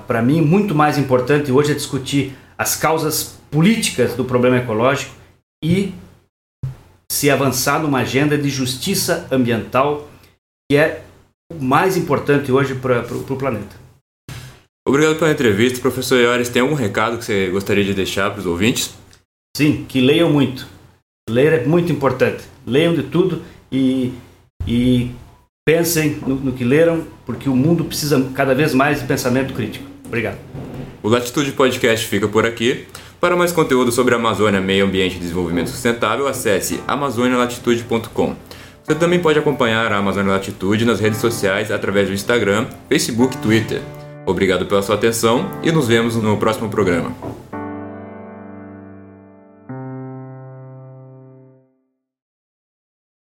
Para 0.06 0.20
mim, 0.20 0.40
muito 0.40 0.74
mais 0.74 0.98
importante 0.98 1.52
hoje 1.52 1.72
é 1.72 1.74
discutir 1.74 2.36
as 2.58 2.74
causas 2.74 3.38
políticas 3.50 4.14
do 4.14 4.24
problema 4.24 4.56
ecológico 4.56 5.14
e 5.62 5.94
se 7.10 7.30
avançar 7.30 7.80
numa 7.80 8.00
agenda 8.00 8.36
de 8.36 8.48
justiça 8.48 9.28
ambiental 9.30 10.08
que 10.68 10.76
é 10.76 11.04
mais 11.60 11.96
importante 11.96 12.50
hoje 12.50 12.74
para 12.74 13.02
o 13.02 13.36
planeta. 13.36 13.76
Obrigado 14.86 15.18
pela 15.18 15.32
entrevista. 15.32 15.80
Professor 15.80 16.18
Iores, 16.18 16.48
tem 16.48 16.62
algum 16.62 16.74
recado 16.74 17.18
que 17.18 17.24
você 17.24 17.48
gostaria 17.48 17.84
de 17.84 17.92
deixar 17.92 18.30
para 18.30 18.40
os 18.40 18.46
ouvintes? 18.46 18.94
Sim, 19.56 19.84
que 19.88 20.00
leiam 20.00 20.30
muito. 20.30 20.66
Ler 21.28 21.52
é 21.52 21.64
muito 21.64 21.90
importante. 21.90 22.44
Leiam 22.64 22.94
de 22.94 23.02
tudo 23.02 23.42
e, 23.70 24.12
e 24.66 25.10
pensem 25.66 26.20
no, 26.26 26.36
no 26.36 26.52
que 26.52 26.62
leram, 26.62 27.04
porque 27.24 27.48
o 27.48 27.56
mundo 27.56 27.84
precisa 27.84 28.30
cada 28.34 28.54
vez 28.54 28.72
mais 28.72 29.00
de 29.00 29.06
pensamento 29.06 29.52
crítico. 29.54 29.84
Obrigado. 30.04 30.38
O 31.02 31.08
Latitude 31.08 31.52
Podcast 31.52 32.06
fica 32.06 32.28
por 32.28 32.46
aqui. 32.46 32.86
Para 33.20 33.34
mais 33.34 33.50
conteúdo 33.50 33.90
sobre 33.90 34.14
a 34.14 34.18
Amazônia, 34.18 34.60
meio 34.60 34.84
ambiente 34.84 35.16
e 35.16 35.18
desenvolvimento 35.18 35.70
sustentável, 35.70 36.28
acesse 36.28 36.80
amazonialatitude.com. 36.86 38.36
Você 38.86 38.94
também 38.94 39.18
pode 39.18 39.36
acompanhar 39.36 39.90
a 39.90 39.96
Amazônia 39.96 40.30
Latitude 40.30 40.84
nas 40.84 41.00
redes 41.00 41.18
sociais 41.18 41.72
através 41.72 42.06
do 42.06 42.14
Instagram, 42.14 42.66
Facebook 42.88 43.34
e 43.34 43.38
Twitter. 43.40 43.82
Obrigado 44.24 44.64
pela 44.64 44.80
sua 44.80 44.94
atenção 44.94 45.50
e 45.60 45.72
nos 45.72 45.88
vemos 45.88 46.14
no 46.14 46.36
próximo 46.36 46.68
programa. 46.68 47.10